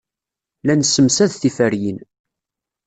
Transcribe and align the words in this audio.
La 0.65 0.73
nessemsad 0.75 1.31
tiferyin. 1.41 1.99